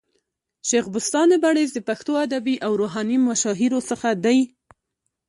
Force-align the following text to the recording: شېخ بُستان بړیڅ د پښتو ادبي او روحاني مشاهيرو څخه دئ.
شېخ 0.67 0.85
بُستان 0.93 1.29
بړیڅ 1.43 1.69
د 1.73 1.79
پښتو 1.89 2.11
ادبي 2.25 2.55
او 2.65 2.71
روحاني 2.81 3.17
مشاهيرو 3.27 3.79
څخه 3.89 4.07
دئ. 4.25 4.39